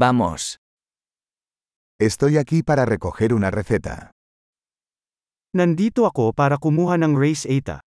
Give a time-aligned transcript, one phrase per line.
[0.00, 0.56] Vamos.
[2.00, 4.12] Estoy aquí para recoger una receta.
[5.52, 7.84] Nandito ako para kumuha ng race ATA.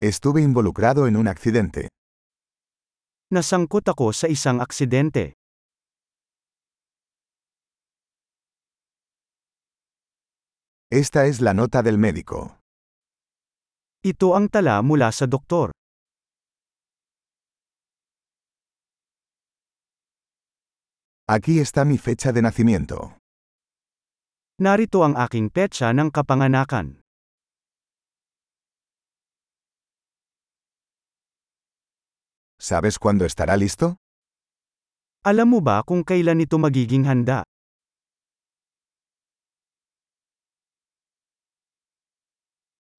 [0.00, 1.92] Estuve involucrado en un accidente.
[3.28, 5.36] Nasangkot ako sa isang aksidente.
[10.88, 12.56] Esta es la nota del médico.
[14.00, 15.73] Ito ang tala mula sa doktor.
[21.26, 23.16] Aquí está mi fecha de nacimiento.
[24.60, 27.00] Narito ang aking petsa ng kapanganakan.
[32.60, 33.96] ¿Sabes cuándo estará listo?
[35.24, 37.40] Alam mo ba kung kailan ito magiging handa?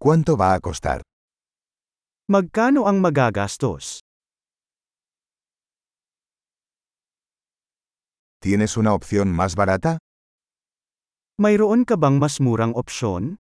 [0.02, 1.06] ¿Cuánto va a costar?
[2.26, 4.05] Magkano ang magagastos?
[8.46, 9.98] ¿Tienes una opción más barata?
[11.42, 13.42] Mayroon ka bang mas murang opsyon?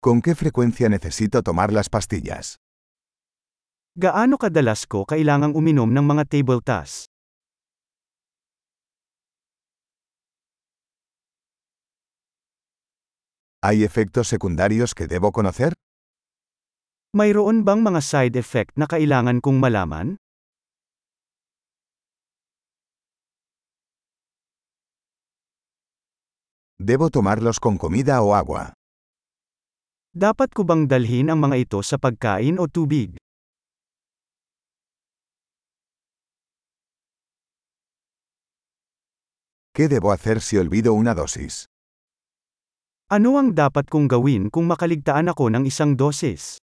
[0.00, 2.56] ¿Con qué frecuencia necesito tomar las pastillas?
[3.92, 7.12] Gaano kadalas ko kailangang uminom ng mga table tas?
[13.60, 15.76] ¿Hay efectos secundarios que debo conocer?
[17.12, 20.16] Mayroon bang mga side effect na kailangan kong malaman?
[26.80, 28.72] ¿Debo tomarlos con comida o agua?
[30.16, 33.20] Dapat ko bang dalhin ang mga ito sa pagkain o tubig?
[39.76, 41.68] ¿Qué debo hacer si olvido una dosis?
[43.12, 46.61] Ano ang dapat kong gawin kung makaligtaan ako ng isang dosis?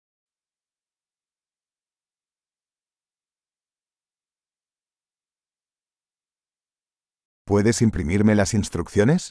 [7.46, 9.30] ¿Puedes imprimirme las instrucciones?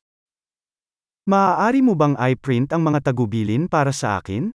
[1.28, 4.56] Maaari mo bang i-print ang mga tagubilin para sa akin?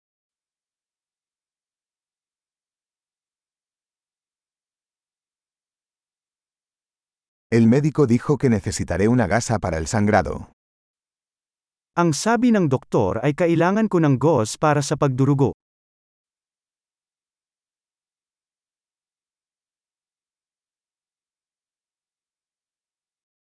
[7.50, 10.54] El médico dijo que necesitaré una gasa para el sangrado.
[11.98, 15.58] Ang sabi ng doktor ay kailangan ko ng gauze para sa pagdurugo.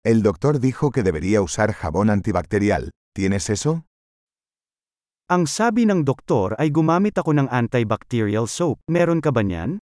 [0.04, 2.90] El doctor dijo que debería usar jabón antibacterial.
[3.16, 3.88] ¿Tienes eso?
[5.32, 8.84] Ang sabi ng doktor ay gumamit ako ng antibacterial soap.
[8.84, 9.80] Meron ka ba niyan?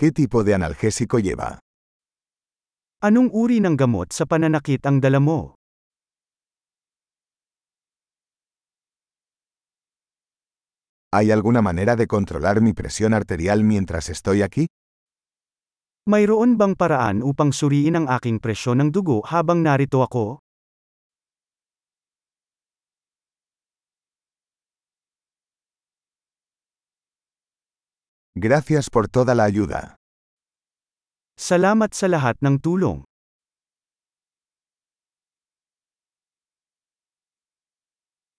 [0.00, 1.60] ¿Qué tipo de analgésico lleva?
[3.04, 5.60] Anong uri ng gamot sa pananakit ang dala mo?
[11.14, 14.68] ¿Hay alguna manera de controlar mi presión arterial mientras estoy aquí?
[16.08, 20.40] Mayroon bang paraan upang suriin ang aking presyon ng dugo habang narito ako?
[28.32, 30.00] Gracias por toda la ayuda.
[31.36, 33.04] Salamat sa lahat ng tulong.